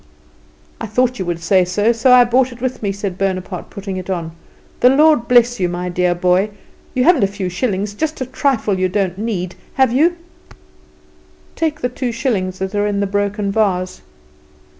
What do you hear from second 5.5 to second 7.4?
you, my dear boy. You haven't a